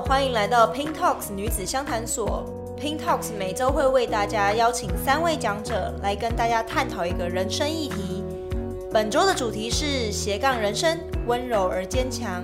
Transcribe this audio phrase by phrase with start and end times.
[0.00, 2.44] 欢迎来到 Pink Talks 女子相谈所。
[2.80, 8.24] Pink Talks 每周会为大家邀请三位讲者来跟大家探讨一个人生议题。
[8.92, 12.42] 本周的主题是斜杠人生，温柔而坚强。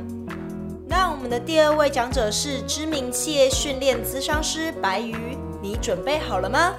[0.87, 6.75] 那我们的第二位讲者是知名企业训练咨商师白瑜，你准备好了吗？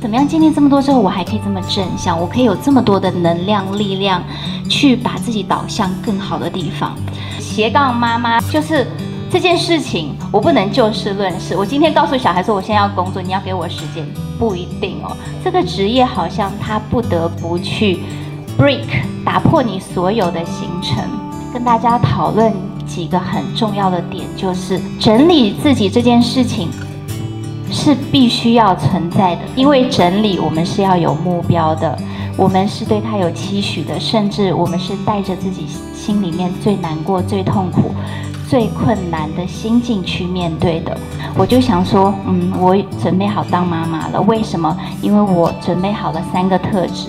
[0.00, 2.20] 怎么样经历这么多之后，我还可以这么正向？
[2.20, 4.22] 我可以有这么多的能量、力量，
[4.68, 6.94] 去把自己导向更好的地方。
[7.40, 8.86] 斜杠妈妈就是
[9.34, 11.56] 这件事情，我不能就事论事。
[11.56, 14.06] 我今天告诉小孩说，我现在要工作，你要给我时间，
[14.38, 15.10] 不一定哦。
[15.42, 17.98] 这个职业好像他不得不去
[18.56, 18.86] break，
[19.24, 21.02] 打破你所有的行程。
[21.52, 22.52] 跟大家讨论
[22.86, 26.68] 几个很重要的点，就是整理自己这件事情。
[27.72, 31.98] 是必须要存在的，因为整理我们是要有目标的，
[32.36, 37.92] 我们是对他有期许的，甚至我们是带着自己心里面最难过、最痛苦、
[38.54, 40.96] 最困难的心境去面对的。
[41.36, 44.22] 我就想说，嗯，我准备好当妈妈了。
[44.22, 44.78] 为什么？
[45.02, 47.08] 因为我准备好了三个特质。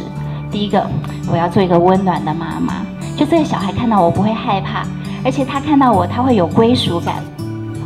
[0.50, 0.84] 第一个，
[1.32, 2.84] 我要做一个温暖的妈妈，
[3.16, 4.88] 就这个小孩看到我不会害怕，
[5.24, 7.18] 而且他看到我他会有归属感。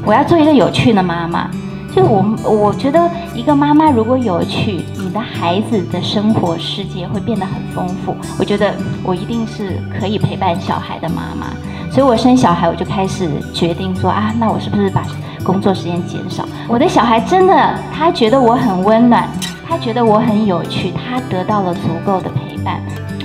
[0.06, 1.52] 我要做一个有趣的妈妈。
[1.96, 8.16] 就我，我觉得一个妈妈如果有趣，你的孩子的生活世界会变得很丰富。
[8.38, 8.74] 我觉得
[9.04, 11.48] 我一定是可以陪伴小孩的妈妈，
[11.92, 15.04] 所以我生小孩我就开始决定说啊，那我是不是把
[15.44, 16.48] 工作时间减少？
[16.68, 19.28] 我的小孩真的，他觉得我很温暖，
[19.68, 22.80] 他觉得我很有趣，他得到了足够的陪伴。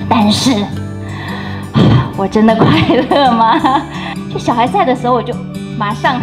[0.08, 0.64] 但是，
[2.16, 2.66] 我真的快
[3.10, 3.82] 乐吗？
[4.32, 5.34] 就小孩在的时候，我就
[5.76, 6.18] 马上。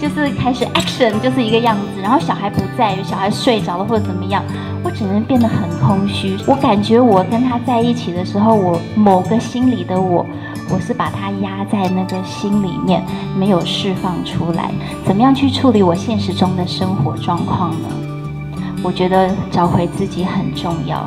[0.00, 4.42] 就是开始 action 就是一个样子，然后小孩不在，小孩睡着了或者怎么样，
[4.82, 6.36] 我只能变得很空虚。
[6.46, 10.26] 我感觉我跟他在一起的时候，我某个心里的我，
[10.68, 13.02] 我是把他压在那个心里面，
[13.38, 14.70] 没有释放出来。
[15.04, 17.88] 怎么样去处理我现实中的生活状况呢？
[18.82, 21.04] 我觉得找回自己很重要。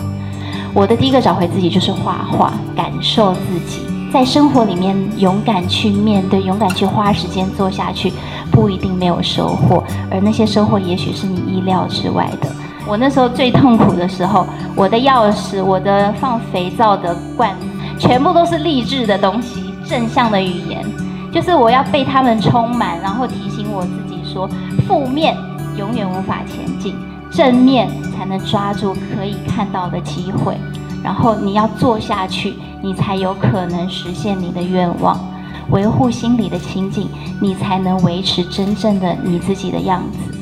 [0.74, 3.99] 我的第一个找回自己就是画画，感受自己。
[4.12, 8.12] 在生活里面勇敢去面对，勇敢去花时间做下去，
[8.52, 12.50] 不一定没有收获，而那些收获也许是你意料之外的。
[12.88, 17.56] 我那时候最痛苦的时候，我的钥匙、我的放肥皂的罐，
[18.00, 20.84] 全部都是励志的东西，正向的语言，
[21.32, 24.50] 就是我要被他们充满，然后提醒我自己说，
[24.88, 25.38] 负面
[25.78, 26.96] 永远无法前进，
[27.30, 27.88] 正面
[28.18, 30.58] 才能抓住可以看到的机会。
[31.04, 35.20] 然后你要做下去，你才有可能实现你的愿望，
[35.72, 37.08] 维护心里的清静，
[37.42, 40.39] 你才能维持真正的你自己的样子。